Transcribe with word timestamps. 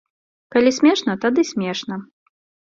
Калі 0.55 0.71
смешна, 0.77 1.17
тады 1.27 1.45
смешна. 1.53 2.03